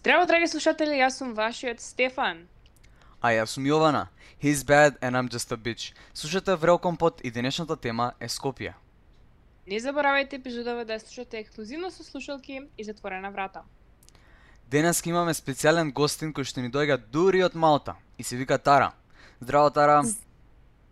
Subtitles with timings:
[0.00, 2.46] Здраво, драги слушатели, јас сум вашиот Стефан.
[3.20, 4.06] А јас сум Јована.
[4.40, 5.92] He's bad and I'm just a bitch.
[6.14, 8.72] Слушате Врел Компот и денешната тема е Скопје.
[9.66, 13.62] Не заборавајте епизодова да ја слушате ексклузивно со слушалки и затворена врата.
[14.70, 18.92] Денес имаме специјален гостин кој што ни доаѓа дури од Малта и се вика Тара.
[19.40, 20.02] Здраво Тара.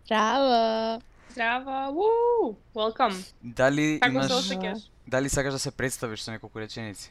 [0.05, 1.01] Здраво!
[1.31, 3.17] Здраво, уу, welcome.
[3.41, 4.73] Дали Како имаш се
[5.07, 7.09] дали сакаш да се представиш со неколку реченици?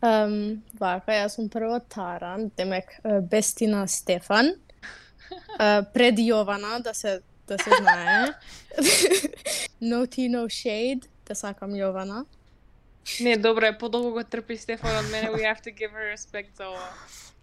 [0.00, 2.94] Um, вака, јас сум прво Таран, демек
[3.28, 4.54] Бестина Стефан.
[5.60, 7.20] Uh, пред Јована, да се
[7.50, 8.26] да се знае.
[9.90, 12.24] no tea, no shade, да сакам Јована.
[13.20, 16.56] Не, добро е, подолго го трпи Стефан од мене, we have to give her respect
[16.56, 16.86] за ова.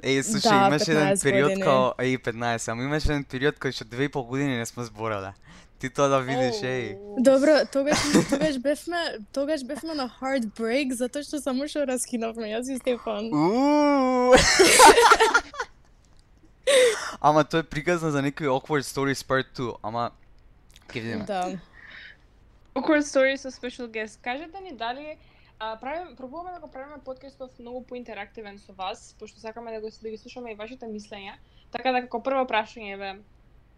[0.04, 3.74] Еј, слушај, Да, имаш еден 15 период као, еј, 15, ама имаш еден период кој
[3.74, 5.34] што две и пол години не сме зборале.
[5.80, 6.98] Ти тоа да видиш, еј.
[7.22, 7.98] Добро, тогаш
[8.30, 9.02] тогаш бевме,
[9.34, 13.30] тогаш бевме на heartbreak затоа што само што раскинавме јас и Стефан.
[17.22, 20.10] Ама тоа е приказна за некои awkward stories part 2, ама
[20.90, 21.26] ќе видиме.
[21.30, 21.62] Да.
[22.74, 24.18] Awkward story со special guest.
[24.22, 25.18] Кажете ни дали
[25.60, 29.90] а, правим, пробуваме да го правиме подкастов многу поинтерактивен со вас, пошто сакаме да го
[30.02, 31.38] да ги слушаме и вашите мислења.
[31.72, 33.16] Така да како прво прашање бе,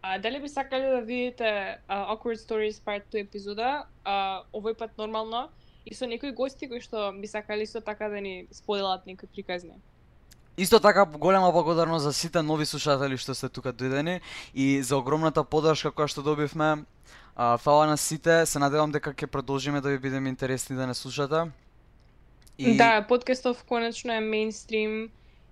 [0.02, 4.98] а, дали би сакале да видите а, Awkward Stories Part 2 епизода, а, овој пат
[4.98, 5.48] нормално,
[5.86, 9.76] и со некои гости кои што би сакали исто така да ни споделат некои приказни.
[10.56, 14.20] Исто така голема благодарност за сите нови слушатели што сте тука дојдени
[14.54, 16.84] и за огромната поддршка која што добивме.
[17.36, 20.94] А, фала на сите, се надевам дека ќе продолжиме да ви бидеме интересни да не
[20.94, 21.50] слушате.
[22.58, 22.76] И...
[22.76, 25.10] Да, подкастов конечно е мейнстрим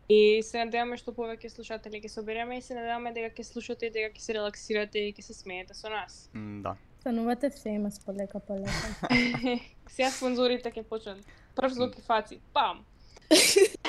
[0.09, 3.93] и се надеваме што повеќе слушатели ќе собереме и се надеваме дека ќе слушате и
[3.93, 6.31] дека ќе се релаксирате и ќе се смеете со нас.
[6.35, 6.77] М, Да.
[7.01, 9.09] Станувате famous полека полека.
[9.95, 11.21] Сега спонзорите ќе почнат.
[11.55, 12.41] Прв звук и фаци.
[12.53, 12.85] Пам!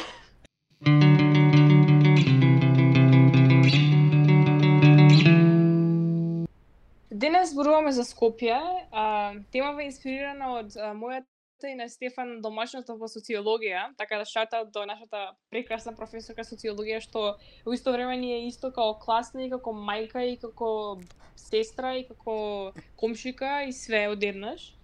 [7.12, 8.60] Денес зборуваме за Скопје.
[8.92, 11.28] А, темава е инспирирана од а, мојата
[11.68, 17.36] и на Стефан домашното во социологија, така да шата до нашата прекрасна професорка социологија што
[17.66, 21.00] во исто време ни е исто како класна и како мајка и како
[21.36, 24.76] сестра и како комшика и све одеднаш.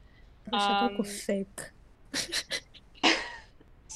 [0.51, 1.73] Беше толку фейк.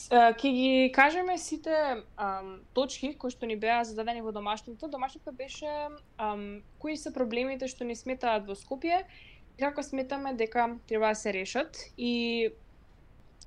[0.09, 4.90] Ке ги кажеме сите ам, точки кои што ни беа зададени во домашното.
[4.90, 5.69] Домашното беше
[6.17, 9.03] ам, кои се проблемите што ни сметаат во Скопје
[9.59, 11.78] и како сметаме дека треба да се решат.
[11.97, 12.50] И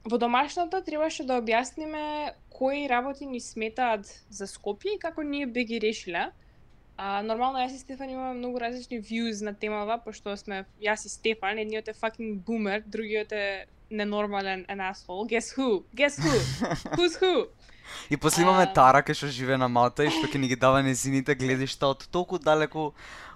[0.04, 5.64] во домашното требаше да објасниме кои работи ни сметаат за Скопје и како ние би
[5.64, 6.30] ги решиле.
[6.96, 11.08] А, нормално јас и Стефан имаме многу различни views на темава, пошто сме јас и
[11.08, 15.26] Стефан, едниот е fucking boomer, другиот е ненормален an asshole.
[15.28, 15.84] Guess who?
[15.94, 16.34] Guess who?
[16.96, 17.46] Who's who?
[18.10, 18.72] И после имаме А.
[18.72, 22.08] Тара кај што живее на Малта и што ќе ни ги дава незините гледишта од
[22.10, 22.92] толку далеку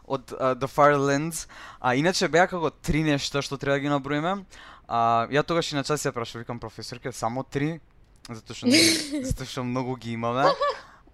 [0.06, 1.46] од uh, The Far Lands.
[1.80, 4.46] А иначе беа како три нешта што треба да ги наброиме.
[4.88, 7.80] А ја тогаш и на час ја прашав, викам професорке, само три,
[8.28, 8.78] затоа што не,
[9.28, 10.46] затоа што многу ги имаме.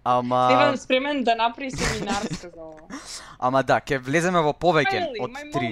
[0.04, 3.00] Ама Стефан спремен да направи семинар за ова.
[3.38, 5.68] ама да, ќе влеземе во повеќе од три.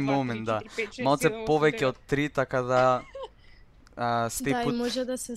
[0.00, 0.60] moment, три, да.
[1.04, 2.82] Малце повеќе од три, така да
[3.96, 4.76] а, stay Да, и put.
[4.76, 5.34] може да се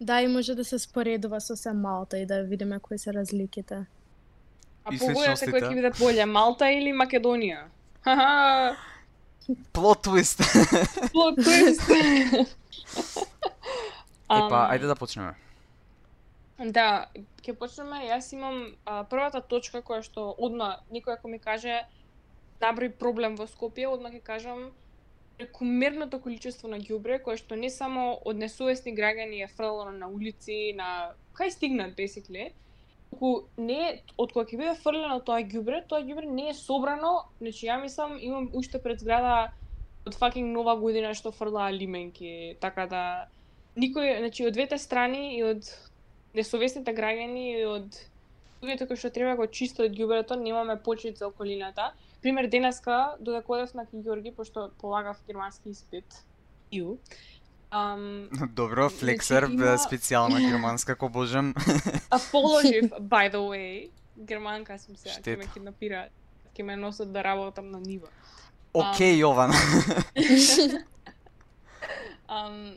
[0.00, 3.86] Да, и може да се споредува со се Малта и да видиме кои се разликите.
[4.84, 7.64] А и погодете кој ќе биде боле, Малта или Македонија?
[8.04, 8.76] Ха-ха,
[9.72, 10.40] Плот твист.
[11.12, 11.88] plot twist.
[14.28, 15.32] Епа, ајде да почнеме.
[16.58, 17.08] Да,
[17.40, 18.02] ќе почнеме.
[18.10, 21.80] Јас имам а, првата точка која што одма никој ако ми каже
[22.60, 24.68] наброи проблем во Скопје, одма ќе кажам
[25.38, 30.74] прекумерното количество на ѓубре кое што не само од несовесни граѓани е фрлано на улици,
[30.76, 32.50] на кај стигнат basically,
[33.10, 37.66] туку не од кога ќе биде фрлено тоа ѓубре, тоа ѓубре не е собрано, значи
[37.66, 39.52] ја мислам имам уште пред зграда
[40.06, 43.02] од факинг нова година што фрлаа лименки, така да
[43.76, 45.66] никој, значи од двете страни и од
[46.34, 47.98] несовесните граѓани и од
[48.62, 51.92] луѓето кои што треба да го чистат ѓубрето, немаме почит за околината.
[52.22, 56.24] Пример денеска додека одев на Георги пошто полагав германски испит.
[56.72, 56.98] Ю.
[57.70, 61.54] Ам, Добро, флексер, Значи, има- специјална германска, ко божем.
[62.10, 66.10] а положив, by the way, германка сум сега, ќе ме киднапираат,
[66.54, 68.08] ќе ме носат да работам на нива.
[68.74, 69.52] Океј, Јован.
[72.28, 72.76] Ам,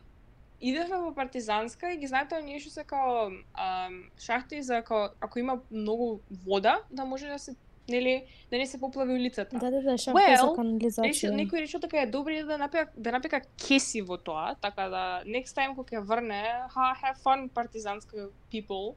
[0.61, 5.39] идевме во партизанска и ги знаете оние што се као ам, шахти за као ако
[5.39, 7.55] има многу вода да може да се
[7.91, 8.15] нели,
[8.51, 9.59] да не се поплави улицата.
[9.59, 11.31] Да, да, да, Well, канализација.
[11.35, 15.55] некој решил дека е добро да напека да напека кеси во тоа, така да next
[15.57, 16.43] time кога ќе врне,
[16.75, 18.95] ha, have fun партизанска people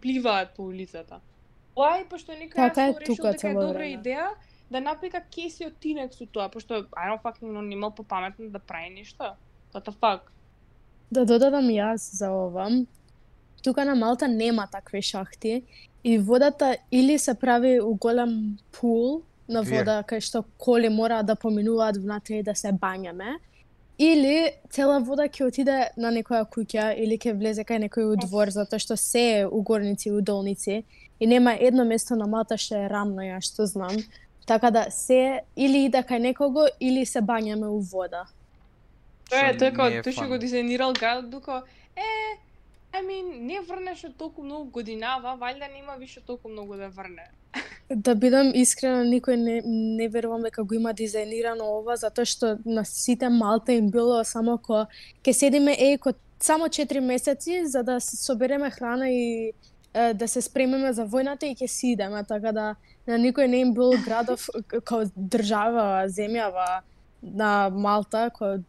[0.00, 1.20] пливаат по улицата.
[1.76, 2.04] Why?
[2.08, 4.28] Пошто некој Така е тука дека е добра идеја
[4.70, 8.58] да напека кеси од тинек со тоа, пошто I don't fucking know, немал попаметно да
[8.58, 9.34] прави нешто.
[9.74, 10.20] What the fuck?
[11.10, 12.68] Да додадам јас за ова.
[13.62, 15.62] Тука на Малта нема такви шахти
[16.04, 21.34] и водата или се прави у голем пул на вода кај што коли мора да
[21.34, 23.38] поминуваат внатре и да се бањаме.
[23.98, 28.52] Или цела вода ќе отиде на некоја куќа или ќе влезе кај некој у двор
[28.54, 30.84] затоа што се е у горници и у долници
[31.20, 33.96] и нема едно место на Малта што е рамно ја што знам.
[34.46, 38.28] Така да се или иде кај некого или се бањаме у вода.
[39.28, 41.64] Тоа е како не е тој што го дизајнирал градот дука
[41.96, 42.38] е
[42.98, 47.30] I mean, не врнеше толку многу годинава, валјда нема више толку многу да врне.
[47.90, 52.84] Да бидам искрена, никој не, не верувам дека го има дизајнирано ова, затоа што на
[52.84, 54.86] сите Малта им било само ко
[55.22, 59.52] ќе седиме е ко само 4 месеци за да се собереме храна и
[59.94, 62.74] е, да се спремиме за војната и ќе си идеме, така да
[63.06, 64.48] на никој не им бил градов
[64.84, 66.82] као држава, земјава
[67.22, 68.60] на Малта кој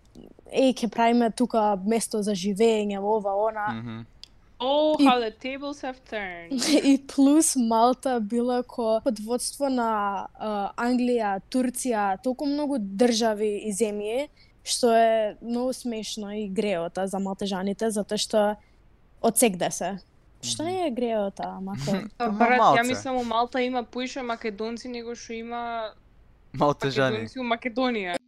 [0.53, 3.67] еј ќе правиме тука место за живење, ова, она.
[3.73, 3.99] Мгм.
[4.59, 6.51] Oh, И- how the tables have turned.
[6.83, 13.71] И плюс Малта била ко под водство на а, Англија, Турција, толку многу држави и
[13.71, 14.27] земји,
[14.63, 18.43] што е многу смешно и греота за малтежаните, затоа што
[19.21, 19.99] одсегде се.
[20.43, 22.09] Што не е греота, ама кој?
[22.19, 25.91] Ама Брат, ја мислам у Малта има поише македонци него што има
[26.53, 27.23] Малтежани.
[27.23, 28.18] македонци у Македонија.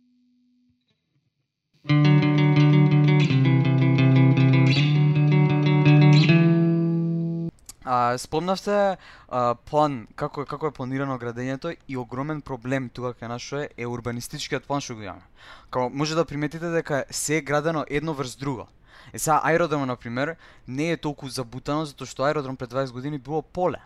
[7.85, 8.97] А, спомнавте
[9.29, 13.87] а, план, како, како е планирано градењето и огромен проблем тука кај нашо е, е
[13.89, 15.25] урбанистичкиот план што го имаме.
[15.73, 18.67] Као може да приметите дека се е градено едно врз друго.
[19.13, 20.35] Е сега аеродром на пример
[20.67, 23.81] не е толку забутано затоа што аеродром пред 20 години било поле.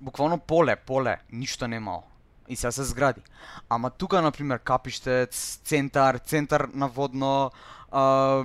[0.00, 2.04] Буквално поле, поле, ништо немало.
[2.48, 3.20] И сега се згради.
[3.68, 7.50] Ама тука на пример Капиштец, центар, центар на водно,
[7.90, 8.44] а,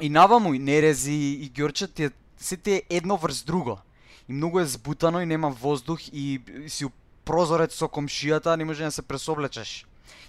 [0.00, 3.78] и наваму и Нерези и Ѓорче тие се тие едно врз друго.
[4.28, 6.90] И многу е збутано и нема воздух и си у
[7.24, 9.86] прозорец со комшијата, не може да се пресоблечеш.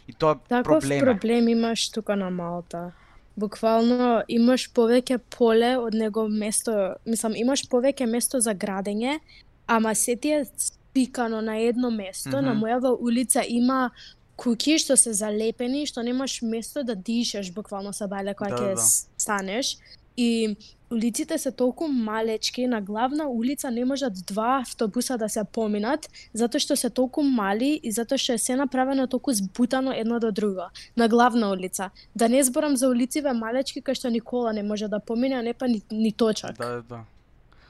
[0.07, 0.97] И тоа е Таков проблем.
[0.97, 1.01] е.
[1.01, 2.91] проблем имаш тука на Малта.
[3.37, 6.71] Буквално имаш повеќе поле од него место,
[7.05, 9.19] мислам, имаш повеќе место за градење,
[9.67, 12.41] ама се ти е спикано на едно место.
[12.41, 12.61] На Мгм.
[12.61, 13.91] мојава улица има
[14.37, 18.75] куќи што се залепени, што немаш место да дишеш буквално са бале кога Да, ќе
[18.75, 18.81] да.
[19.17, 19.77] станеш.
[20.17, 20.57] И
[20.91, 26.59] улиците се толку малечки, на главна улица не можат два автобуса да се поминат, затоа
[26.59, 30.71] што се толку мали и затоа што е се направено толку збутано едно до друго
[30.97, 31.91] на главна улица.
[32.15, 35.53] Да не зборам за улициве малечки кај што Никола не може да помине, а не
[35.53, 36.57] па ни, ни точак.
[36.57, 37.03] Да, да.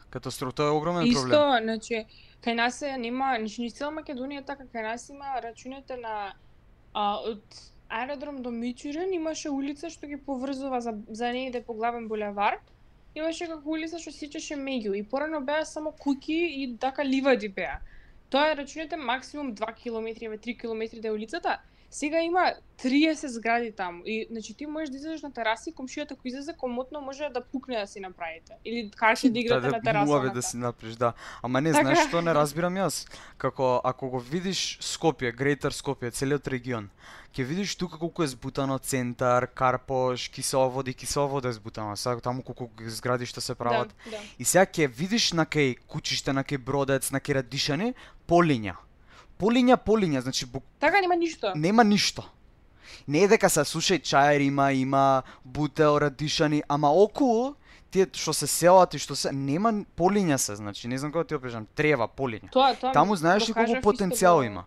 [0.10, 1.63] Катастрофа, тоа е огромен Исто, проблем.
[1.63, 2.06] значи,
[2.42, 6.34] кај нас е нема, значи ни цела Македонија е така, кај нас има рачуните на
[6.94, 7.42] а, од
[7.89, 12.60] аеродром до Мичурин имаше улица што ги поврзува за за негде по главен булевар.
[13.15, 17.79] Имаше како улица што сечеше меѓу и порано беа само куки и така ливади беа.
[18.29, 21.60] Тоа е рачунете максимум 2 км, 3 км да е улицата.
[21.89, 22.53] Сега има
[22.84, 27.01] 30 згради таму и значи ти можеш да излезеш на тераси, комшијата кој излезе комотно
[27.01, 30.06] може да пукне да си направите или карше да играте на терасата.
[30.06, 31.13] муаве да си направиш, да.
[31.41, 31.84] Ама не, Така.
[31.84, 33.08] знаеш што не разбирам јас?
[33.38, 36.89] Како ако го видиш Скопје, Грејтер Скопје, целиот регион,
[37.34, 41.96] ќе видиш тука колку е збутано центар, Карпош, Киселовод и Киселовод е збутано.
[41.98, 43.96] Сега таму колку згради што се прават.
[44.06, 44.17] Да, да.
[44.39, 47.94] И сега ќе видиш на кај куќиште, на кај Бродец, на кај Радишани,
[48.27, 48.75] полиња.
[49.38, 51.51] Полиња, полиња, значи бук Така нема ништо.
[51.56, 52.24] нема ништо.
[53.08, 57.56] Не е дека се слушај чајер има, има бутел, радишани, ама околу
[57.91, 61.36] тие што се селат и што се нема полиња се, значи не знам како ти
[61.36, 62.51] опишам, трева полиња.
[62.51, 64.65] Тоа, тоа Таму знаеш ли колку потенцијал има.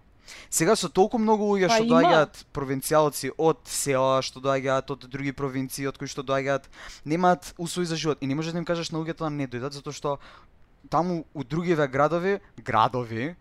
[0.51, 5.33] Сега со толку многу луѓе Па што доаѓаат провинцијалци од села, што доаѓаат од други
[5.33, 6.71] провинции, од кои што доаѓаат,
[7.05, 9.75] немаат услови за живот и не можеш да им кажеш на луѓето да не дојдат
[9.75, 10.19] затоа што
[10.89, 13.35] таму у другиве градови, градови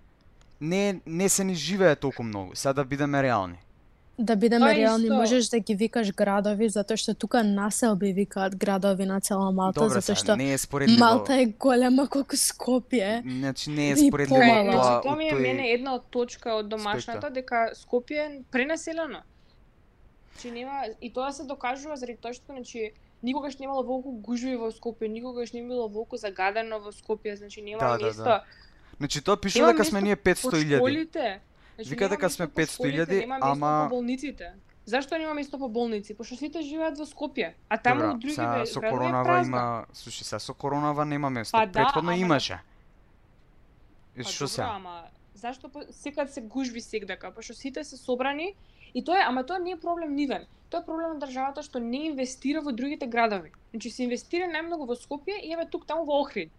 [0.61, 2.55] не не се ни живее толку многу.
[2.55, 3.57] Сега да бидеме реални.
[4.19, 5.15] Да бидеме Тоа реални, исто.
[5.15, 10.01] можеш да ги викаш градови, затоа што тука населби викаат градови на цела Малта, Добре,
[10.01, 10.99] затоа што не е споредливо.
[10.99, 13.21] Малта е голема колку Скопје.
[13.23, 14.63] Значи не е споредливо помала.
[14.63, 17.29] Значи, тоа тоа ми е тој мене една од точка од домашната аспекта.
[17.31, 19.23] дека Скопје е пренаселено.
[20.33, 22.91] Значи нема и тоа се докажува заради тоа што значи
[23.23, 27.79] никогаш немало волку гужви во Скопје, никогаш не било волку загадено во Скопје, значи нема
[27.79, 28.23] Да, да, место.
[28.23, 28.43] да.
[28.99, 30.75] Значи тоа пишува дека сме ние По 500.000.
[30.75, 31.39] школите.
[31.75, 34.51] Значи, Вика дека сме по школите, 500.000, нема место ама- по болниците.
[34.85, 36.13] Зашто нема место по болници?
[36.13, 40.39] Пошто сите живеат во Скопје, а таму Добра, други ве- со коронава има, слушай, сега
[40.39, 41.51] со коронава нема место.
[41.53, 42.59] Па да, Претходно ама имаше.
[44.17, 44.61] Па што се?
[44.63, 45.03] ама
[45.35, 47.31] зашто по- секад се гужви сегдака?
[47.31, 48.55] Пошто сите се собрани
[48.93, 50.43] и тоа е, ама тоа не е проблем нивен.
[50.69, 53.51] Тоа е проблем на државата што не инвестира во другите градови.
[53.71, 56.51] Значи се инвестира најмногу во Скопје и еве тук таму во Охрид.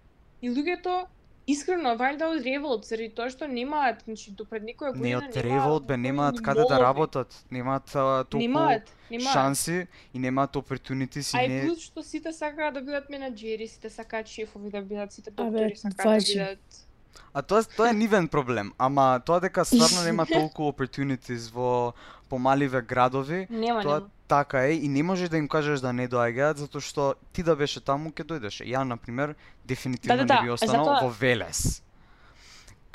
[0.43, 1.07] И луѓето
[1.53, 5.23] искрено вајда од револт заради тоа што немаат, значи до пред некоја Не година од
[5.23, 9.33] немаат револт бе, немаат каде да работат, немаат толку Немаат, немаат.
[9.33, 13.67] шанси и немаат opportunities А и и не плюс што сите сакаат да бидат менаџери,
[13.69, 16.87] сите сакаат шефови да бидат, сите доктори сакаат да бидат.
[17.35, 21.95] А тоа тоа е нивен проблем, ама тоа дека стварно нема толку opportunities во
[22.29, 24.11] помаливе градови, Нема, тоа нема.
[24.31, 27.57] Така е и не можеш да им кажеш да не доаѓаат затоа што ти да
[27.59, 28.63] беше таму ќе дојдеше.
[28.71, 29.35] Ја на пример
[29.67, 31.83] дефинитивно Да, да, не би да, останал затоа- во Велес.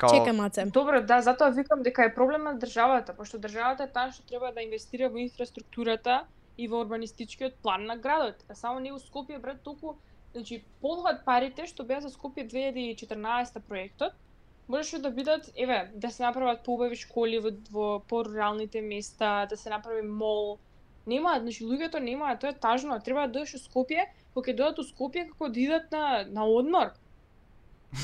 [0.00, 0.64] Као Чекај маце.
[0.72, 4.52] Добро, да, затоа викам дека е проблем на државата, пошто државата е таа што треба
[4.52, 6.24] да инвестира во инфраструктурата
[6.56, 8.44] и во урбанистичкиот план на градот.
[8.48, 9.96] А само не у Скопје брат толку,
[10.32, 14.12] значи половат парите што беа за Скопје 2014 проектот,
[14.68, 19.70] можеше да бидат, еве, да се направат поубави школи во, во поруралните места, да се
[19.70, 20.58] направи мол.
[21.06, 24.80] Нема, значи луѓето немаат, тоа е тажно, треба да дојдеш у Скопје, кога ќе дојдат
[24.82, 26.90] у Скопје како да идат на на одмор.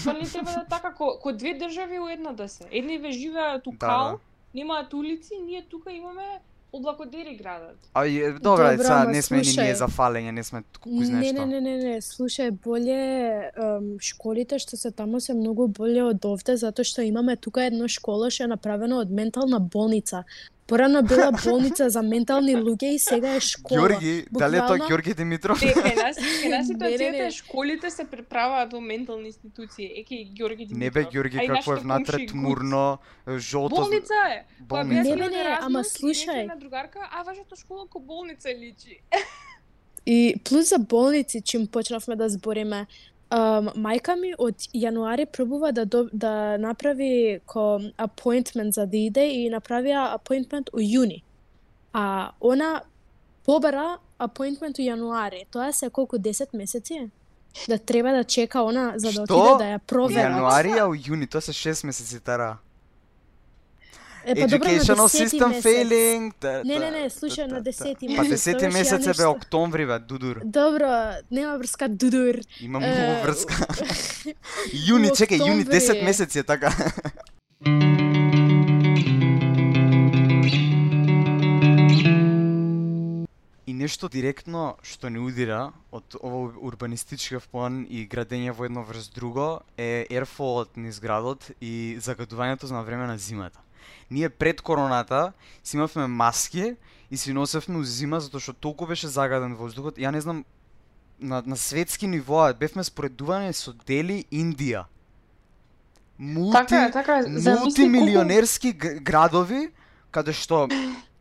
[0.04, 2.64] Па не треба да е така ко, ко две држави у една да се.
[2.70, 4.18] Едни ве живеат у Да, Кал, да.
[4.54, 6.40] немаат улици, ние тука имаме
[6.72, 7.76] облакодери градот.
[7.94, 11.04] А и добра, Добро, сега ама не сме ни ние за фалење, не сме кој
[11.04, 11.46] знае Не, што.
[11.46, 16.24] не, не, не, не, слушај, боле ем, школите што се таму се многу боле од
[16.24, 20.24] овде затоа што имаме тука една школа што е направена од ментална болница.
[20.72, 23.80] Порано била болница за ментални луѓе и сега е школа.
[23.80, 25.60] Ѓорги, дали е тоа Ѓорги Димитров?
[25.60, 27.26] Те, кај нас, кај нас Не, не, ситуацијата не.
[27.26, 29.90] е школите се преправаат во ментални институции.
[30.00, 30.80] Еки Ѓорги Димитров.
[30.80, 32.98] Не бе Ѓорги како е внатре тмурно,
[33.36, 33.82] жолто.
[33.82, 34.38] Болница е.
[34.64, 35.10] Болница.
[35.10, 36.46] Не, бе, не, ама слушај.
[36.48, 39.02] на другарка, а вашата школа ко болница личи.
[40.06, 42.86] И плюс за болници, чим почнавме да збориме,
[43.32, 49.24] Um, мајка ми од јануари пробува да до, да направи ко appointment за да иде
[49.32, 51.22] и направија appointment у јуни.
[51.94, 52.82] А она
[53.46, 55.46] побара appointment у јануари.
[55.50, 57.08] Тоа се колку 10 месеци?
[57.68, 59.34] Да треба да чека она за да Што?
[59.34, 60.32] отиде да ја проверат.
[60.32, 62.58] јануари, а у јуни, тоа се 6 месеци тара.
[64.24, 65.64] Е, па Educational 10 system месец.
[65.64, 66.32] failing.
[66.40, 67.62] та- Не, не, та- не, та- слушај, на та.
[67.62, 70.40] 10 Па месец, 10 тогаш ја месец е бе октомври бе, дудур.
[70.44, 70.92] Добро,
[71.30, 72.34] нема врска дудур.
[72.60, 73.54] Има многу врска.
[74.88, 76.04] јуни, чекај, јуни 10 октомври.
[76.04, 76.70] месеци е така.
[83.66, 89.08] И нешто директно што не удира од ово урбанистичкиот план и градење во едно врз
[89.14, 93.60] друго е ерфолот низ градот и загадувањето за на време на зимата.
[94.12, 95.32] Ние пред короната
[95.64, 96.76] си имавме маски
[97.10, 99.96] и си носевме у зима затоа што толку беше загаден воздухот.
[99.96, 100.44] Ја не знам
[101.20, 104.84] на, на светски ниво бевме споредувани со Дели Индија.
[106.18, 107.22] Мулти, Така е, така е.
[107.28, 109.72] Мултимилионерски г- градови
[110.10, 110.68] каде што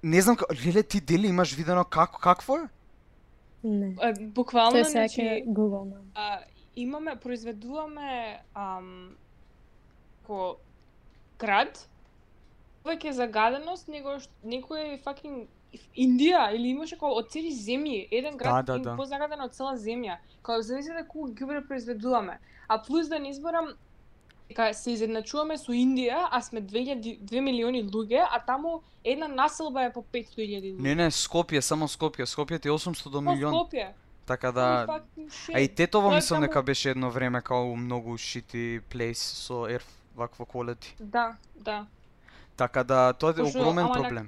[0.04, 2.68] не знам леле ти Дели имаш видено како какво е?
[3.64, 3.96] Не.
[4.20, 6.40] Буквално, Тоа сега значи, ќе Google а,
[6.76, 9.16] имаме, произведуваме ам,
[10.28, 10.56] ко
[11.40, 11.88] град,
[12.84, 15.48] повеќе загаденост него некој fucking
[15.96, 18.96] Индија или имаше како од цели земји, еден град Да, да, да.
[18.98, 20.18] позагаден од цела земја.
[20.44, 22.40] Као зависите колку ги произведуваме.
[22.68, 23.74] А плюс да не изборам
[24.50, 29.84] дека се изедначуваме со Индија, а сме 2000 2 милиони луѓе, а таму една населба
[29.84, 30.80] е по 500.000 луѓе.
[30.80, 32.28] Не, не, Скопје, само Скопје.
[32.28, 33.54] Скопје ти е 800 до Па милион.
[33.54, 33.88] Скопје.
[34.26, 35.02] Така да...
[35.54, 39.82] А и Тетово мислам таму- дека беше едно време као многу shitty place со air
[40.16, 40.96] вакво quality.
[41.00, 41.86] Да, да.
[42.62, 44.28] Така да тоа е огромен ама на- проблем.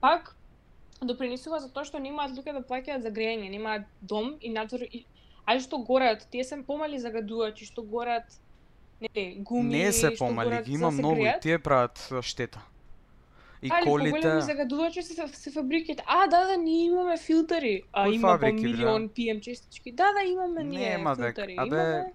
[0.00, 0.36] пак
[1.02, 5.04] допринесува за тоа што немаат луѓе да плаќаат за грејење, немаат дом и надвор и
[5.46, 8.24] ај што гореат, тие се помали загадувачи што гореат
[9.02, 12.60] не, гуми, Не се помали, ги има да се многу и тие прават штета.
[13.62, 14.10] И Али колите...
[14.12, 16.04] поголеми загадувачи се, се фабриките.
[16.06, 17.82] А, да, да, ние имаме филтери.
[17.92, 18.68] А, Кои има по фабрики, бре?
[18.68, 19.92] милион PM честички.
[19.92, 21.54] Да, да, имаме ние Нема, бе, филтери.
[21.58, 22.12] абе, Имаме...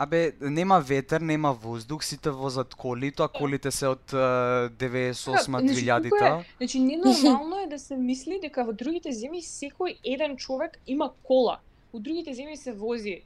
[0.00, 5.50] Абе, нема ветер, нема воздух, сите возат коли, тоа колите се од а, 98 значи,
[5.50, 6.44] колку 2000-та.
[6.56, 11.58] Значи, ненормално е да се мисли дека во другите земји секој еден човек има кола.
[11.92, 13.20] У другите земји се вози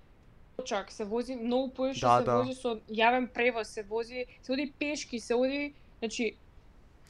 [0.64, 2.36] чак се вози многу поише, Да, се да.
[2.38, 6.34] вози со јавен превоз, се вози, се оди пешки, се оди, значи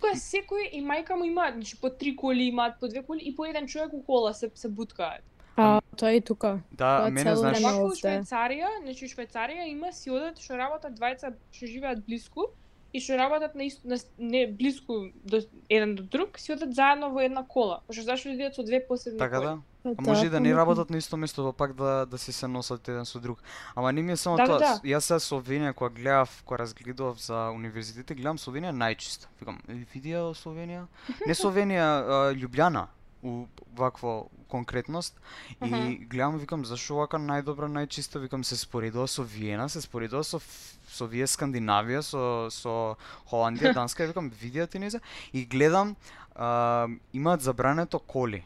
[0.01, 3.37] кој секој и мајка му има, значи по три коли имаат, по две коли и
[3.37, 5.25] по еден човек у кола се се буткаат.
[5.57, 6.61] А, тоа е тука.
[6.73, 8.01] Да, Тоа мене знаеш, Вака у овде.
[8.01, 12.51] Швајцарија, значи у Швајцарија има си одат што работат двајца што живеат блиску
[12.93, 17.11] и што работат на, ист, на не блиску до еден до друг, си одат заедно
[17.11, 17.81] во една кола.
[17.87, 19.47] Пошто зашто идеат со две посебни така коли.
[19.47, 19.59] да?
[19.85, 22.33] Па А може и да не работат на исто место, па пак да да си
[22.33, 23.43] се носат еден со друг.
[23.77, 24.59] Ама не ми е само Да, да, тоа.
[24.59, 24.81] да.
[24.89, 29.27] Јас сега Словенија кога гледав, кога разгледував за универзитете, гледам Словенија најчиста.
[29.41, 30.87] Викам, е, види ја Словенија.
[31.29, 32.87] Не Словенија, а, Љубљана
[33.25, 35.21] у вакво конкретност
[35.65, 36.07] и Мгм.
[36.07, 40.41] гледам викам зашо вака најдобра најчиста викам се споредува со Виена се споредува со
[40.89, 42.97] со вие Скандинавија со со
[43.31, 44.91] Холандија Данска и викам видијате не
[45.33, 45.97] и гледам
[46.37, 48.45] а, имаат забрането коли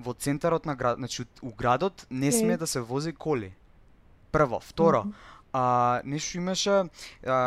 [0.00, 2.56] во центарот на град, значи у- градот не сме Е.
[2.56, 3.52] да се вози коли.
[4.32, 5.04] Прво, второ,
[5.52, 6.86] а, нешто имаше а,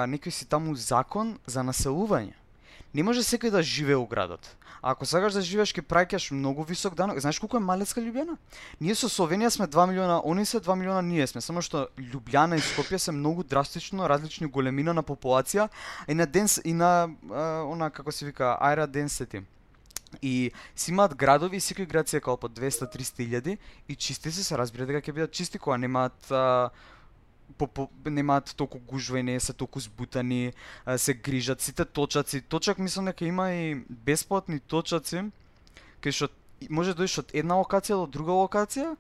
[0.07, 2.33] некој си таму закон за населување.
[2.93, 4.55] Не може секој да живее у градот.
[4.81, 7.19] А ако сакаш да живееш ќе праќаш многу висок данок.
[7.19, 8.37] Знаеш колку е малецка Љубљана?
[8.79, 11.41] Ние со Словенија сме 2 милиона, они се 2 милиона, ние сме.
[11.41, 15.69] Само што Љубљана и Скопје се многу драстично различни големина на популација
[16.07, 19.43] и на денс и на а, она како се вика аера денсити.
[20.21, 23.57] И си имаат градови и секој град се е као по 200-300 илјади
[23.89, 26.69] и чисти се се разбира дека ќе бидат чисти кога немаат а,
[27.57, 30.53] по, по, немаат толку гужва и не се толку збутани,
[30.85, 32.41] а, се грижат сите точаци.
[32.41, 35.31] Точак мислам дека има и бесплатни точаци
[36.01, 36.29] кај што
[36.69, 38.95] може да дојдеш од една локација до друга локација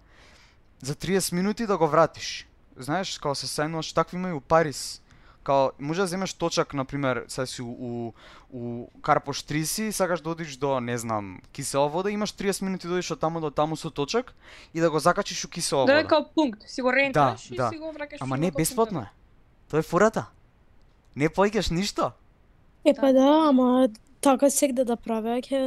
[0.81, 2.45] за 30 минути да го вратиш.
[2.77, 5.01] Знаеш, као се сајнуваш, такви има и у Париз.
[5.47, 8.13] Као, може да земеш точак, например, сега си у, у,
[8.51, 12.87] у Карпош 30 и сакаш да одиш до, не знам, кисела вода, имаш 30 минути
[12.87, 14.35] да одиш од таму до таму со точак
[14.73, 16.07] и да го закачиш у кисела Да е вода.
[16.07, 17.69] као пункт, си го ренташ Да, и да.
[17.69, 18.17] си го враќаш.
[18.19, 19.09] Ама не бесплатно е.
[19.71, 20.25] Тоа е фурата.
[21.15, 22.11] Не плаќаш ништо.
[22.85, 23.87] Е, па да, ама
[24.21, 25.59] така сегде да правеа, ќе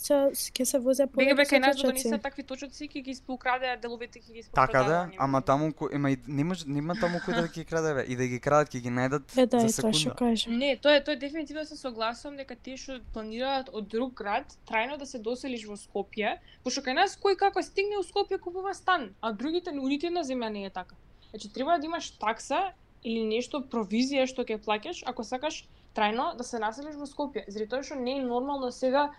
[0.00, 0.14] се
[0.52, 4.18] ќе се возе по Бега бека нас да донесе такви точоци ќе ги испокрадеа деловите
[4.20, 4.88] ќе ги Така испокрадеа.
[4.88, 8.04] да, ама таму кој ема и не може нема таму кој да ги краде бе,
[8.08, 10.16] и да ги крадат ќе ги најдат Е, да, за е тоа што секунда.
[10.16, 10.58] кажам.
[10.58, 14.56] Не, тоа е тоа е дефинитивно се согласувам дека тие што планираат од друг град
[14.66, 18.74] трајно да се доселиш во Скопје, пошто кај нас кој како стигне у Скопје купува
[18.74, 20.96] стан, а другите нити една земја не е така.
[21.30, 22.72] Значи треба да имаш такса
[23.04, 27.44] или нешто провизија што ќе плаќаш ако сакаш трајно да се населиш во Скопје.
[27.48, 29.10] Заради тоа што не е нормално сега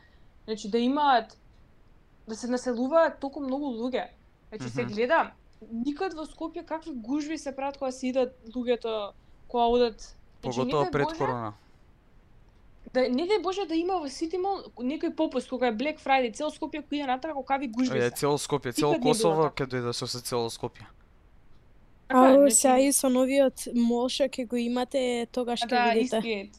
[0.46, 1.38] значи да имаат
[2.28, 4.08] да се населуваат толку многу луѓе.
[4.50, 4.94] Значи се Мгм.
[4.94, 5.32] гледа
[5.72, 9.12] никад во Скопје какви гужви се прават кога се идат луѓето
[9.48, 10.00] кога одат
[10.42, 11.54] Значи, Поготово дај пред Боже, корона.
[12.94, 16.34] Да, не дај Боже да има во City Mall некој попуст кога е Black Friday,
[16.34, 18.16] цел Скопје кој иде натака кога ви гужви Е, се.
[18.16, 19.64] цело Скопје, е било Косово така.
[19.64, 20.86] ќе дојде со се цело Скопје.
[22.14, 26.52] А, сега и со новиот мол што ќе го имате, тогаш ќе да, видите.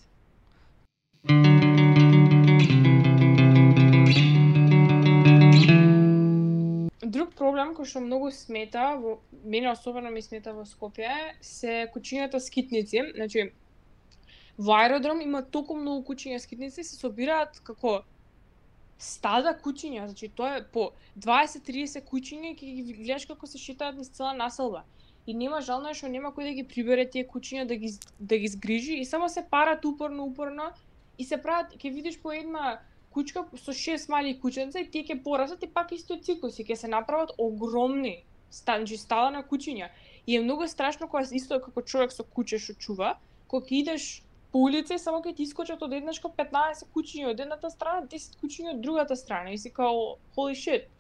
[7.05, 12.41] Друг проблем кој што многу смета, во, мене особено ми смета во Скопје, се кучињата
[12.41, 13.05] скитници.
[13.13, 13.51] Значи,
[14.57, 18.01] во аеродром има толку многу кучиња скитници, се собираат како
[19.03, 24.13] стада кучиња, значи тоа е по 20-30 кучиња ќе ги гледаш како се шетаат низ
[24.15, 24.85] цела населба.
[25.27, 28.39] И нема жално е што нема кој да ги прибере тие кучиња да ги да
[28.39, 30.71] ги згрижи и само се парат упорно упорно
[31.19, 32.81] и се прават ќе видиш по една
[33.13, 36.75] кучка со шест мали кученца и тие ќе порасат и пак истиот циклус и ќе
[36.83, 38.17] се направат огромни
[38.53, 39.89] станџи стала на кучиња.
[40.27, 43.17] И е многу страшно кога исто како човек со куче што чува,
[43.49, 44.09] кога ќе идеш
[44.53, 48.07] по улица и само ќе ти искочат од еднашко како 15 кучиња од едната страна,
[48.07, 50.91] 10 кучиња од другата страна и си као holy shit.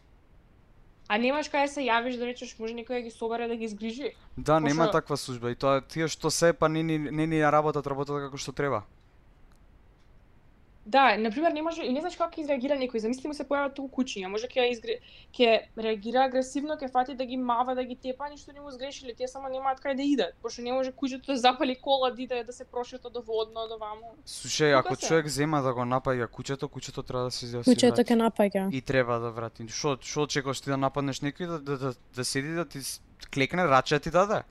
[1.12, 3.68] А немаш кај да се јавиш да речеш може некој да ги собере да ги
[3.68, 4.14] згрижи.
[4.37, 7.37] Да, нема Пошто- таква служба и тоа тие што се па не ни не ни
[7.37, 8.81] ја работат, работат како што треба.
[10.86, 12.98] Да, на пример не може и не знаеш како ќе изреагира некој.
[13.04, 14.96] Замисли му се појават толку кучиња, може ќе изгре...
[15.30, 19.14] ќе реагира агресивно, ќе фати да ги мава, да ги тепа, ништо не му сгрешиле,
[19.14, 22.42] тие само немаат кај да идат, пошто не може кучето да запали кола да иде
[22.44, 24.10] да се прошета до водно, до ваму.
[24.26, 25.06] Слушај, ако се.
[25.06, 28.66] човек зема да го напаѓа кучето, кучето треба да се да си Кучето ќе напаѓа.
[28.74, 29.68] И треба да врати.
[29.68, 32.82] Што што очекуваш ти да нападнеш некој да да, да, да седи да ти
[33.30, 34.42] клекне раче ти даде?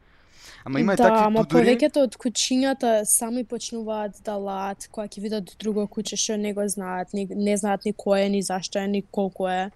[0.65, 1.65] Ама има и да, такви ама тудори.
[1.65, 6.67] повеќето од кучињата сами почнуваат да лаат кога ќе видат друго куче што не го
[6.67, 9.71] знаат, ни, не знаат ни кој е, ни зашто е, ни колку е.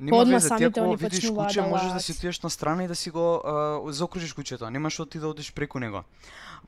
[0.00, 2.94] Нема везе, ти ако видиш куче, да можеш да си отидеш на страна и да
[2.94, 4.70] си го а, заокружиш кучето.
[4.70, 6.02] Немаш од ти да одиш преку него.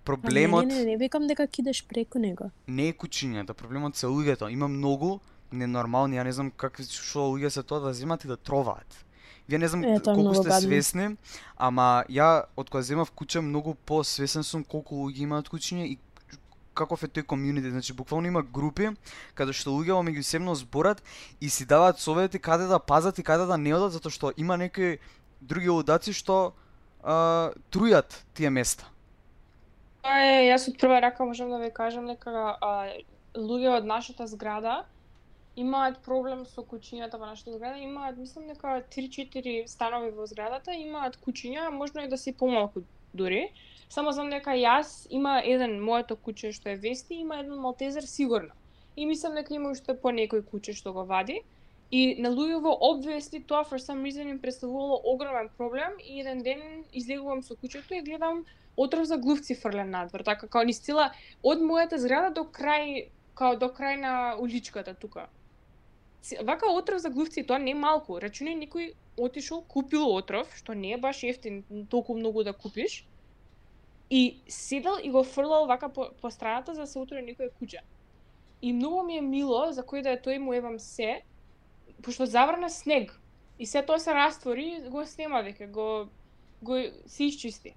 [0.04, 2.50] Проблемот не, не, не, не викам дека кидеш преку него.
[2.68, 4.50] не е кучињата, проблемот се луѓето.
[4.50, 5.20] Има многу
[5.52, 9.04] ненормални, ја не знам какви што луѓе се тоа да земат и да троваат.
[9.50, 10.60] Вие не знам Е, тоа е колку сте гадно.
[10.62, 11.06] свесни,
[11.58, 15.98] ама ја од кога земав куче многу посвесен сум колку луѓе имаат кучиња и
[16.74, 18.94] каков е тој комјунити, значи буквално има групи
[19.34, 21.02] каде што луѓе во меѓусебно зборат
[21.40, 24.56] и си даваат совети каде да пазат и каде да не одат затоа што има
[24.56, 25.00] некои
[25.40, 26.54] други лудаци што
[27.02, 28.86] а, трујат тие места.
[30.06, 32.54] Тоа е, јас од прва рака можам да ви кажам дека
[33.34, 34.84] луѓе од нашата зграда
[35.56, 41.18] имаат проблем со кучињата во нашата зграда, имаат мислам дека 3-4 станови во зградата, имаат
[41.26, 42.82] кучиња, можно и да се помалку
[43.14, 43.50] дури.
[43.88, 48.54] Само знам дека јас има еден моето куче што е Вести, има еден малтезер сигурно.
[48.96, 51.42] И мислам дека има уште по некој куче што го вади.
[51.90, 56.84] И на луѓево обвести тоа for some reason им представувало огромен проблем и еден ден
[56.92, 58.44] излегувам со кучето и гледам
[58.76, 61.10] отров за глувци фрлен надвор, така као ни стила
[61.42, 65.26] од мојата зграда до крај као до крај на уличката тука.
[66.42, 68.18] Вака отров за глувци тоа не е малку.
[68.20, 73.06] Рачуни некој отишол, купил отров, што не е баш ефтин толку многу да купиш.
[74.10, 77.80] И седел и го фрлал вака по, по страната за да се утре некој куџа.
[78.62, 81.22] И многу ми е мило за кој да е тој му евам се,
[82.02, 83.16] пошто заврна снег.
[83.58, 86.08] И се тоа се раствори, го снема веќе, го
[86.62, 87.74] го се исчисти.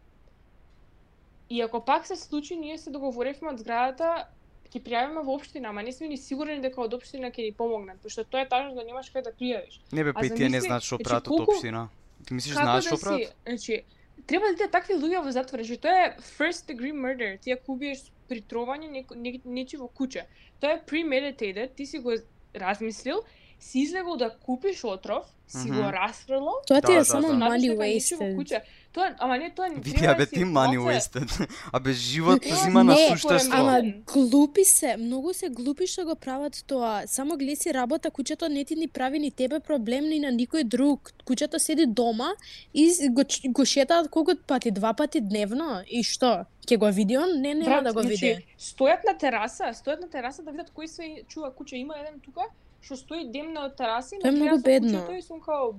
[1.49, 4.27] И ако пак се случи, ние се договоривме од зградата
[4.73, 7.99] ќе пријавиме во општина, ама не сме ни сигурни дека од општина ќе ни помогнат,
[8.01, 9.79] пошто тоа е тажно да немаш кај да пријавиш.
[9.91, 11.89] Не бе, А па и тие не знаат што значи, прават од општина.
[12.25, 13.35] Ти мислиш знаеш што прават?
[13.47, 13.83] Значи,
[14.27, 17.39] треба да идат такви луѓе во затвор, значи тоа е first degree murder.
[17.41, 20.25] Ти ако убиеш при трованје неко, не, нечиво куче.
[20.59, 22.11] Тоа е premeditated, ти си го
[22.55, 23.21] размислил,
[23.59, 25.81] си излегол да купиш отров, си Мгм.
[25.81, 27.33] го расфрлал, Тоа ти Да, е да, само да.
[27.33, 28.61] знаеш money wasted.
[28.93, 31.49] Тоа, ама не тоа не Види, треба абе да си ти малце- wasted.
[31.73, 33.53] Абе живот Тоа зима на не, суштество.
[33.53, 37.01] Ама глупи се, многу се глупи што го прават тоа.
[37.07, 40.63] Само гледи си работа, куќето не ти ни прави ни тебе проблем ни на никој
[40.63, 41.11] друг.
[41.25, 42.29] Куќето седи дома
[42.73, 45.81] и го, го шетаат колку пати, два пати дневно.
[45.87, 46.45] И што?
[46.63, 47.41] Ќе го види он?
[47.41, 48.45] Не, нема да го значи, види.
[48.59, 51.75] Стојат на тераса, стојат на тераса да видат кој се чува куче.
[51.75, 52.45] Има еден тука
[52.81, 54.99] што стои демна од тераси, Тоа е многу бедно.
[54.99, 55.73] кучето И сум као,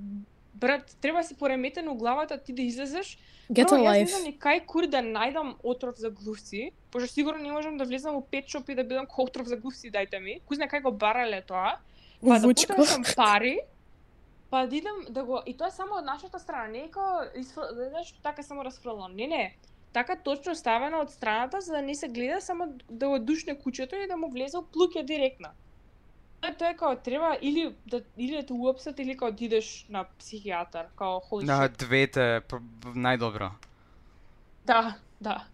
[0.55, 3.19] брат, треба си пореметено у главата ти да излезеш.
[3.51, 7.09] Get Прво, a Јас не знам ни кај кур да најдам отров за глувци, пошто
[7.12, 9.93] сигурно не можам да влезам во пет шоп и да бидам кој отров за глувци
[9.93, 10.40] дајте ми.
[10.49, 11.77] Кој знае кај го барале тоа.
[12.25, 13.59] Па да потрошам пари,
[14.51, 17.69] па да идам да го и тоа само од нашата страна, не е као изфр...
[17.75, 19.09] знаеш така само расфрлано.
[19.09, 19.57] Не, не.
[19.93, 23.97] Така точно ставено од страната за да не се гледа само да го душне кучето
[23.97, 25.53] и да му влезе плуќе директно.
[26.44, 29.44] Тоа е- Тоа е као треба или да или да те уапсат или као да
[29.44, 32.42] идеш на психијатар, као holy На двете
[32.94, 33.50] најдобро.
[34.66, 35.44] Да, да.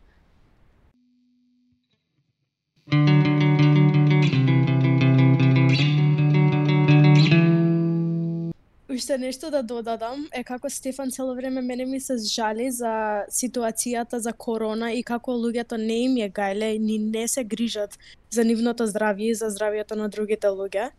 [9.00, 14.20] Уште нешто да додадам е како Стефан цело време мене ми се жали за ситуацијата
[14.20, 17.96] за корона и како луѓето не им е гајле ни не се грижат
[18.30, 20.90] за нивното здравје и за здравјето на другите луѓе.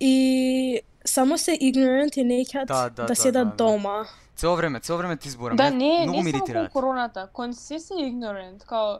[0.00, 3.56] И само се ignorant и неќат Да, да, да, да, седат да, да.
[3.56, 4.04] дома.
[4.36, 5.56] Цело време, цело време ти зборам.
[5.56, 8.98] Да, не, не само кон короната, кон се се ignorant, као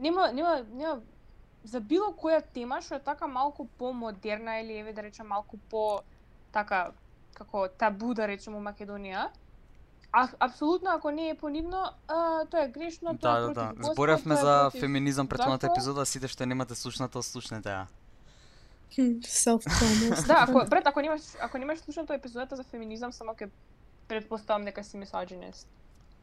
[0.00, 1.00] нема нема нема
[1.64, 6.00] за било која тема што е така малку помодерна или еве да речем малку по
[6.52, 6.92] така
[7.36, 9.28] како табу да речем у Македонија.
[10.16, 13.46] А апсолутно ако не е по нивно, а, тоа е грешно, тоа Да, е да,
[13.46, 13.74] против да.
[13.76, 17.86] Господ, Зборевме е за против феминизам претходната епизода, сите што немате слушнато, слушнете ја.
[18.96, 19.66] Self.
[20.26, 23.50] Да, ако брат, ако немаш ако немаш слушнато епизодата за феминизам, само ќе
[24.08, 25.66] предпоставам дека си мисоџинист.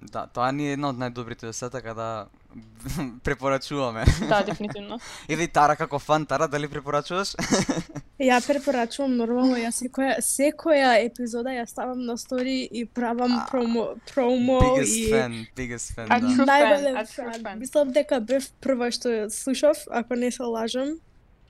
[0.01, 2.25] Да, тоа ни е една од најдобрите до сега, така да
[3.23, 4.03] препорачуваме.
[4.29, 4.99] Да, дефинитивно.
[5.29, 7.35] Еве и Тара како фан, Тара, дали препорачуваш?
[8.19, 14.59] Ја препорачувам нормално, ја секоја секоја епизода ја ставам на стори и правам промо промо
[14.61, 16.19] biggest и fan, biggest fan, да.
[16.21, 17.33] Најголем фан.
[17.41, 17.59] fan.
[17.59, 20.93] Мислам дека бев прва што слушав, ако не се лажам,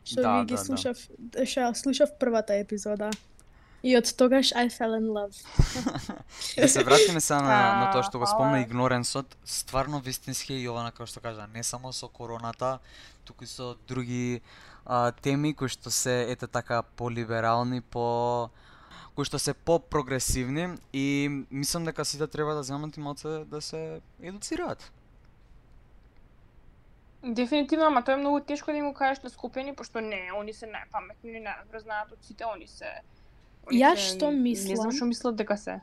[0.06, 0.66] што Да, ви ги да, да.
[0.66, 0.98] слушав,
[1.46, 3.12] што ја слушав првата епизода.
[3.84, 5.36] И од тогаш I fell in love.
[6.58, 9.36] Да се вратиме сега на, на тоа што го спомна игноренсот.
[9.44, 12.80] Стварно вистински е Јована како што кажа, не само со короната,
[13.28, 14.42] туку и со други
[14.86, 18.50] а, теми кои што се ете така полиберални, по
[19.16, 24.02] кои што се попрогресивни и мислам дека сите треба да земат и малце да се
[24.22, 24.92] едуцираат.
[27.24, 30.54] Дефинитивно, ама тоа е многу тешко да им го кажеш на скопени, пошто не, они
[30.54, 32.90] се најпаметни, најдобро знаат од сите, они се...
[33.96, 34.76] се- што Не мислам?
[34.76, 35.82] знам што мислат дека се.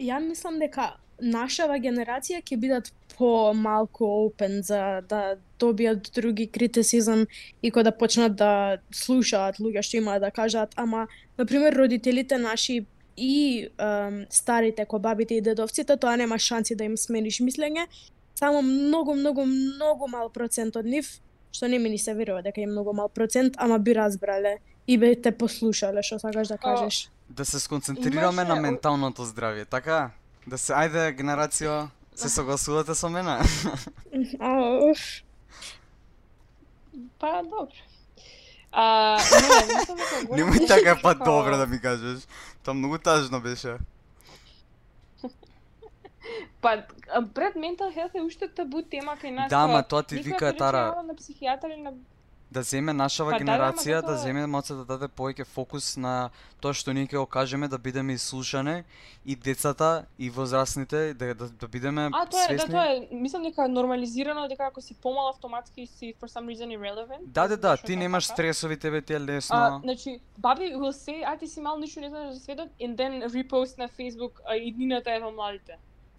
[0.00, 7.26] Ја мислам дека нашава генерација ќе бидат по-малку open за да добијат други критицизам
[7.62, 11.06] и кога да почнат да слушаат луѓе што имаат да кажат, ама
[11.38, 16.84] на пример родителите наши и ем, старите ко бабите и дедовците, тоа нема шанси да
[16.84, 17.86] им смениш мислење.
[18.34, 21.20] Само многу, многу, многу мал процент од нив,
[21.52, 24.98] што не ми ни се верува дека е многу мал процент, ама би разбрале и
[24.98, 27.08] би те послушале што сакаш да кажеш.
[27.28, 30.10] Да се сконцентрираме Имаше на менталното здравје, така?
[30.46, 33.38] Да се ајде генерација се согласувате со мене?
[37.18, 37.74] Па добро.
[38.72, 39.18] А,
[40.30, 42.26] не, Немој така па добро да ми кажеш.
[42.62, 43.76] Тоа многу тажно беше.
[46.60, 46.82] Па
[47.34, 49.50] пред ментал health е уште табу тема кај нас.
[49.50, 51.02] Да, тоа ма тоа ти вика Тара.
[51.06, 51.92] на психијатар или на
[52.54, 55.96] Да земе нашава Па да, да, генерација, да затоа- земе моца да даде повеќе фокус
[55.96, 58.84] на тоа што ние ќе го кажеме да бидеме ислушане
[59.26, 59.88] и децата
[60.18, 62.70] и возрастните да да, да бидеме А, тоа е, да, свесни.
[62.70, 66.70] тоа е, мислам дека е нормализирано, дека ако си помал автоматски си for some reason
[66.70, 67.24] irrelevant.
[67.28, 68.34] Да, да, да, ти тоа немаш така.
[68.34, 69.80] стресови, тебе ти е А, лесно.
[69.82, 73.26] значи, баби will say, а ти си мал ништо не знаеш за светот, and then
[73.28, 75.72] repost на Facebook, а иднината е во младите.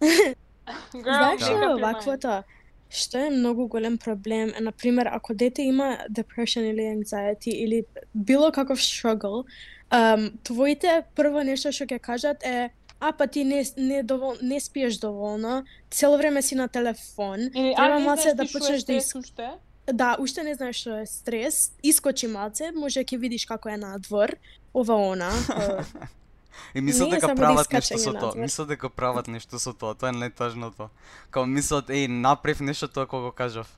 [0.94, 1.80] Girl, Знаеш your mind.
[1.82, 2.42] ваквото?
[2.90, 8.52] Што е многу голем проблем е, например, ако дете има depression или anxiety или било
[8.52, 9.44] каков struggle,
[9.90, 12.70] um, твоите прво нешто што ќе кажат е
[13.00, 17.40] а па ти не не довол, не спиеш доволно, цело време си на телефон.
[17.40, 19.14] Или, а Треба не малце знаеш да ти што е почнеш да стрес ис...
[19.14, 19.50] уште?
[19.92, 24.36] Да, уште не знаеш што е стрес, искочи малце, може ќе видиш како е надвор,
[24.74, 25.30] ова она.
[26.74, 28.34] И мислат дека прават нешто со тоа.
[28.36, 29.94] Мислат дека прават нешто со тоа.
[29.94, 30.88] Тоа е најтажното.
[31.30, 33.70] Као мислат, еј, направив нешто тоа кога го кажав.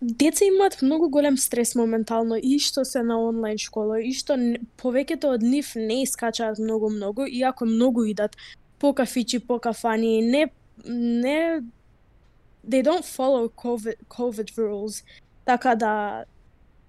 [0.00, 4.36] Деца имаат многу голем стрес моментално и што се на онлайн школа и што
[4.76, 8.36] повеќето од нив не искачаат многу многу иако многу идат
[8.78, 10.52] по кафичи, по кафани, не
[10.84, 11.62] не
[12.68, 15.04] they don't follow COVID COVID rules.
[15.44, 16.24] Така да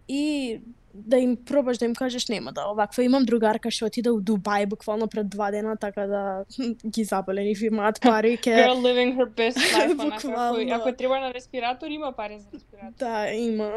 [0.08, 0.60] и
[0.98, 4.66] да им пробаш да им кажеш нема да оваква имам другарка што отиде у Дубај
[4.66, 6.46] буквално пред два дена така да
[6.86, 10.74] ги заболе нив имаат пари ке Girl living her best life, онака, ако, Буквално.
[10.74, 12.94] ако треба на респиратор, има пари за респиратор.
[13.00, 13.72] Да, има.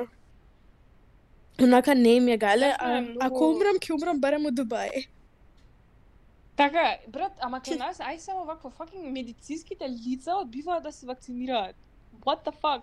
[1.63, 5.07] Онака не им е гале, а, многу- ако умрам, ќе умрам барем у Дубај.
[6.57, 11.77] Така, брат, ама кај нас, ај само вакво, fucking медицинските лица одбиваат да се вакцинираат.
[12.21, 12.83] What the fuck?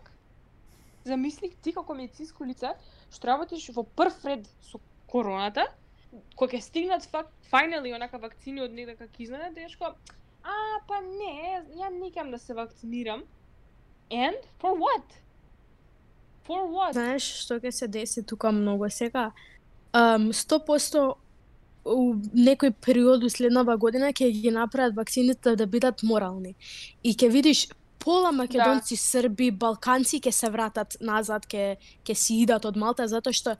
[1.03, 2.67] Замисли ти како медицинско лице,
[3.11, 5.67] што работиш во прв ред со короната,
[6.35, 9.93] кога ќе стигнат фак, finally онака вакцини од негде како изненад, тешко,
[10.43, 13.23] а, па не, ја не да се вакцинирам.
[14.09, 15.03] And for what?
[16.47, 16.93] For what?
[16.93, 19.31] Знаеш што ќе се деси тука многу сега?
[19.93, 21.15] Um, 100%
[21.87, 26.55] у некој период у следнава година ќе ги направат вакцините да бидат морални.
[27.03, 27.67] И ќе видиш
[28.07, 31.75] пола македонци, срби, балканци ќе се вратат назад, ќе
[32.07, 33.55] ќе си идат од Малта затоа што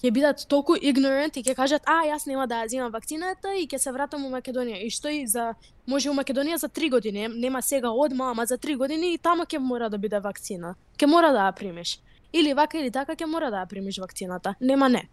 [0.00, 3.66] ќе бидат толку ignorant и ќе кажат а јас нема да ја земам вакцината и
[3.68, 4.78] ќе се вратам у Македонија.
[4.80, 5.50] И што и за
[5.86, 9.44] може у Македонија за три години, нема сега одма, ама за три години и таму
[9.44, 10.72] ќе мора да биде вакцина.
[10.96, 11.98] Ќе мора да ја примиш.
[12.32, 14.54] Или вака или така ќе мора да ја примиш вакцината.
[14.60, 15.04] Нема не.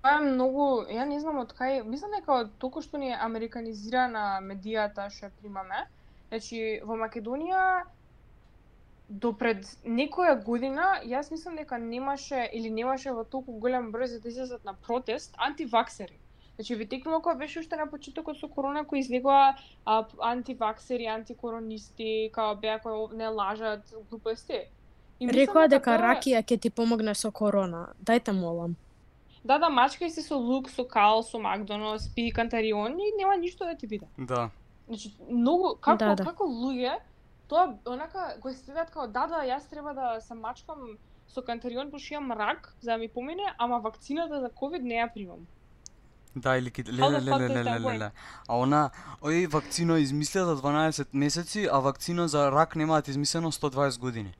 [0.00, 3.20] Тоа е многу, ја не знам од кај, мислам дека од толку што ни е
[3.28, 5.84] американизирана медијата што примаме.
[6.28, 7.82] Значи во Македонија
[9.08, 14.20] до пред некоја година јас мислам дека немаше или немаше во толку голем број за
[14.20, 16.18] да излезат на протест антиваксери.
[16.56, 22.30] Значи ви текнува кога беше уште на почетокот со корона кои излегоа а, антиваксери, антикоронисти,
[22.32, 24.60] као беа кои не лажат глупости.
[25.20, 27.92] Рекоа дека тоа- ракија ќе ти помогне со корона.
[28.04, 28.76] Дајте молам.
[29.44, 33.64] Да, да, мачкај се со лук, со кал, со Макдоналдс, пи кантарион и нема ништо
[33.64, 34.06] да ти биде.
[34.18, 34.50] Да.
[34.86, 36.24] Значи, многу како Да, да.
[36.24, 36.98] како луѓе
[37.48, 40.96] тоа онака го следат како да да јас треба да се мачкам
[41.28, 45.12] со кантарион пошто имам рак за да ми помине, ама вакцината за ковид не ја
[45.12, 45.46] примам.
[46.36, 46.84] Да, или ки...
[46.84, 47.92] Леле, леле, леле, that work?
[47.92, 48.10] леле.
[48.48, 48.90] А она,
[49.22, 54.34] ој вакцина измислија за 12 месеци, а вакцина за рак немаат измислено 120 години.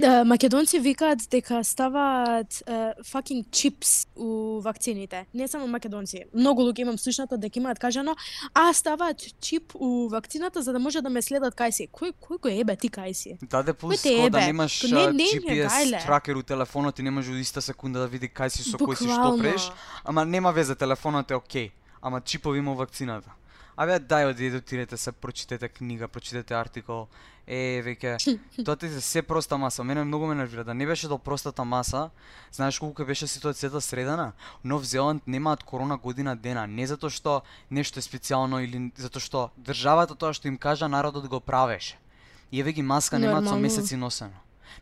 [0.00, 5.26] Да, македонци викаат дека ставаат uh, fucking chips у вакцините.
[5.34, 6.24] Не само македонци.
[6.34, 8.16] Многу луѓе имам слушнато дека имаат кажано,
[8.54, 11.88] а ставаат чип у вакцината за да може да ме следат кај си.
[11.92, 13.38] Кој кој го ебе ти кај си?
[13.42, 17.32] Даде плюс те као да немаш не- не GPS тракер у телефонот и не може
[17.32, 19.42] у иста секунда да види кај си со кој си што Буквално.
[19.42, 19.70] преш.
[20.04, 21.70] Ама нема везе, телефонот е окей.
[22.02, 23.30] Ама чипови има вакцината.
[23.78, 27.06] Абе, дај оди отидете се, прочитете книга, прочитете артикол.
[27.46, 28.16] Е, веќе,
[28.66, 29.84] тоа ти се се проста маса.
[29.84, 32.10] Мене многу ме нервира да не беше до простата маса.
[32.52, 34.32] Знаеш колку беше ситуацијата средана?
[34.64, 39.46] Нов Зеланд немаат корона година дена, не затоа што нешто е специјално или затоа што
[39.54, 42.02] државата тоа што им кажа народот го правеше.
[42.50, 44.34] И еве ги маска немаат со месеци носено.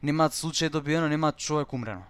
[0.03, 2.09] Немаат случај добиено, немаат човек умрено.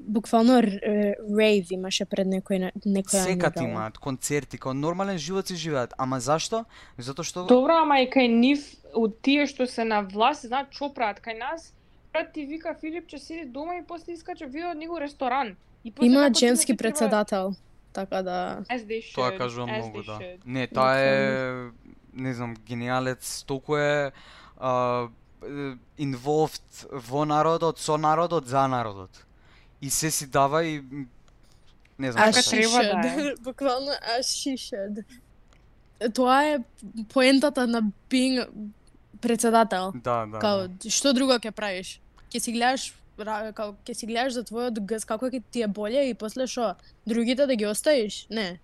[0.00, 5.92] Буквално рейв имаше пред некој некоја Секат имаат концерти, као нормален живот си живеат.
[5.98, 6.64] Ама зашто?
[6.98, 8.64] Затоа што Добро, ама и кај нив
[8.96, 11.74] од тие што се на власт, знаат што прават кај нас.
[12.12, 15.56] Брат ти вика Филип че седи дома и после искача видео од него ресторан.
[15.84, 17.54] И после Има женски председател.
[17.92, 18.62] Така да
[19.14, 20.18] тоа кажува многу, да.
[20.46, 21.70] Не, тоа е
[22.14, 24.12] не знам, гениалец, толку е
[25.98, 29.26] involved во народот, со народот, за народот.
[29.82, 30.82] И се си дава и
[31.98, 32.42] не знам да.
[32.42, 33.34] треба да.
[33.40, 35.04] Буквално as she should.
[36.14, 36.58] Тоа е
[37.12, 38.48] поентата на being
[39.20, 39.92] председател.
[39.94, 40.38] Да, да.
[40.38, 40.90] Као, да.
[40.90, 42.00] што друго ќе правиш?
[42.32, 46.08] Ќе си гледаш као ќе си гледаш за твојот гз како ќе ти е боле
[46.08, 46.74] и после што
[47.06, 48.26] другите да ги оставиш?
[48.30, 48.60] Не.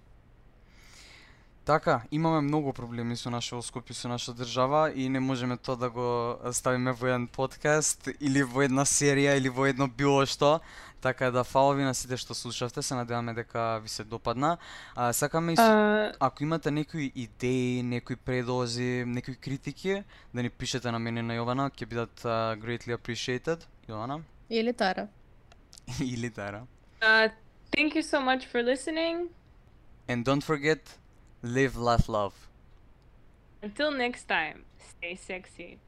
[1.66, 5.88] Така, имаме многу проблеми со нашето Скопје, со нашата држава и не можеме тоа да
[5.90, 10.60] го ставиме во еден подкаст или во една серија или во едно било што.
[11.02, 14.58] Така да фала ви на сите што слушавте, се надеваме дека ви се допадна.
[14.94, 15.56] А, сакаме и.
[15.58, 21.34] А, ако имате некои идеи, некои предлози, некои критики, да ни пишете на мене на
[21.34, 23.66] Јована, ќе бидат uh, greatly appreciated.
[23.88, 25.08] Јована Или Тара.
[26.00, 26.62] или Тара.
[27.02, 27.28] uh,
[27.74, 29.28] thank you so much for listening.
[30.08, 30.98] And don't forget,
[31.42, 32.48] live, laugh, love.
[33.62, 35.78] Until next time, stay sexy.